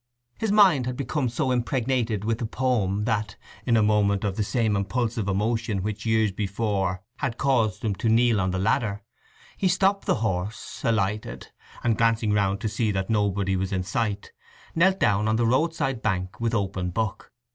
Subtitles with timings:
[0.39, 3.35] His mind had become so impregnated with the poem that,
[3.67, 8.09] in a moment of the same impulsive emotion which years before had caused him to
[8.09, 9.03] kneel on the ladder,
[9.57, 11.51] he stopped the horse, alighted,
[11.83, 14.31] and glancing round to see that nobody was in sight,
[14.73, 17.31] knelt down on the roadside bank with open book.